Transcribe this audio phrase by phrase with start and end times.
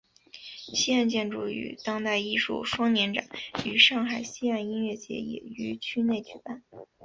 [0.73, 3.29] 西岸建筑与当代艺术双年展
[3.63, 6.63] 与上海西岸音乐节也于区内举办。